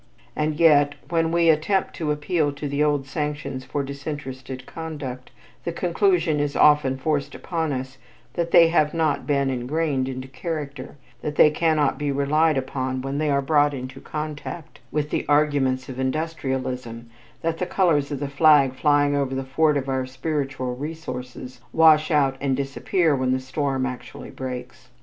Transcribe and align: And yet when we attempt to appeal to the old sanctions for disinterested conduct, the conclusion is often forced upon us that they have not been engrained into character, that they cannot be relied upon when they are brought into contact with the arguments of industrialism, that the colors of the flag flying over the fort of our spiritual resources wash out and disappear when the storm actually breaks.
And 0.35 0.59
yet 0.59 0.95
when 1.11 1.31
we 1.31 1.49
attempt 1.49 1.93
to 1.97 2.11
appeal 2.11 2.51
to 2.53 2.67
the 2.67 2.83
old 2.83 3.05
sanctions 3.05 3.63
for 3.65 3.83
disinterested 3.83 4.65
conduct, 4.65 5.29
the 5.63 5.71
conclusion 5.71 6.39
is 6.39 6.55
often 6.55 6.97
forced 6.97 7.35
upon 7.35 7.71
us 7.71 7.99
that 8.33 8.49
they 8.49 8.69
have 8.69 8.95
not 8.95 9.27
been 9.27 9.51
engrained 9.51 10.09
into 10.09 10.27
character, 10.27 10.95
that 11.21 11.35
they 11.35 11.51
cannot 11.51 11.99
be 11.99 12.11
relied 12.11 12.57
upon 12.57 13.03
when 13.03 13.19
they 13.19 13.29
are 13.29 13.43
brought 13.43 13.75
into 13.75 14.01
contact 14.01 14.79
with 14.91 15.11
the 15.11 15.23
arguments 15.29 15.87
of 15.87 15.99
industrialism, 15.99 17.11
that 17.43 17.59
the 17.59 17.67
colors 17.67 18.11
of 18.11 18.19
the 18.19 18.27
flag 18.27 18.73
flying 18.73 19.15
over 19.15 19.35
the 19.35 19.43
fort 19.43 19.77
of 19.77 19.87
our 19.87 20.07
spiritual 20.07 20.75
resources 20.75 21.61
wash 21.71 22.09
out 22.09 22.35
and 22.41 22.57
disappear 22.57 23.15
when 23.15 23.33
the 23.33 23.39
storm 23.39 23.85
actually 23.85 24.31
breaks. 24.31 24.89